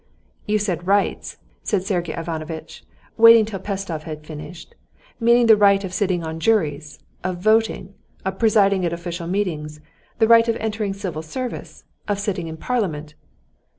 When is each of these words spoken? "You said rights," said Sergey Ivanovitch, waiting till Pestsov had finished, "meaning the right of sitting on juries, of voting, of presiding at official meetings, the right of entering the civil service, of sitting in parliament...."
"You 0.47 0.57
said 0.57 0.87
rights," 0.87 1.37
said 1.61 1.83
Sergey 1.83 2.11
Ivanovitch, 2.19 2.83
waiting 3.17 3.45
till 3.45 3.59
Pestsov 3.59 4.01
had 4.01 4.25
finished, 4.25 4.73
"meaning 5.19 5.45
the 5.45 5.55
right 5.55 5.83
of 5.83 5.93
sitting 5.93 6.23
on 6.23 6.39
juries, 6.39 6.97
of 7.23 7.37
voting, 7.37 7.93
of 8.25 8.39
presiding 8.39 8.83
at 8.83 8.93
official 8.93 9.27
meetings, 9.27 9.79
the 10.17 10.27
right 10.27 10.47
of 10.47 10.55
entering 10.55 10.93
the 10.93 10.99
civil 10.99 11.21
service, 11.21 11.83
of 12.07 12.17
sitting 12.17 12.47
in 12.47 12.57
parliament...." 12.57 13.13